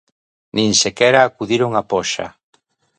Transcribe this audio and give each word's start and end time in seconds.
Nin 0.55 0.71
sequera 0.83 1.19
acudiron 1.23 1.71
á 1.81 1.83
poxa. 1.91 2.27